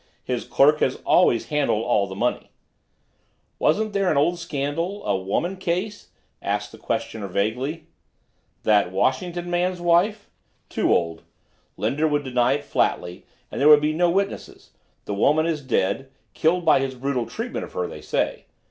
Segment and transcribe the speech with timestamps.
[0.23, 2.49] His clerk has always handled all the money."
[3.59, 6.09] "Wasn't there an old scandal—a woman case?"
[6.41, 7.85] asked the questioner vaguely.
[8.63, 10.31] "That Washington man's wife?
[10.69, 11.21] Too old.
[11.77, 14.71] Linder would deny it flatly, and there would be no witnesses.
[15.05, 18.45] The woman is dead—killed by his brutal treatment of her, they say.